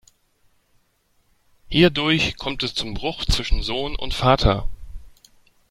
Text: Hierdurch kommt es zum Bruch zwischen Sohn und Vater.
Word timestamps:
Hierdurch 1.67 2.35
kommt 2.37 2.63
es 2.63 2.73
zum 2.73 2.95
Bruch 2.95 3.23
zwischen 3.25 3.61
Sohn 3.61 3.95
und 3.95 4.15
Vater. 4.15 4.67